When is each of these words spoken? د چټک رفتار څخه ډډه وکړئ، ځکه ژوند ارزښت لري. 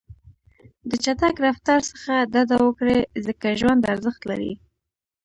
د 0.89 0.91
چټک 1.03 1.35
رفتار 1.47 1.79
څخه 1.91 2.13
ډډه 2.33 2.57
وکړئ، 2.65 2.99
ځکه 3.25 3.57
ژوند 3.59 3.81
ارزښت 3.93 4.21
لري. 4.29 4.53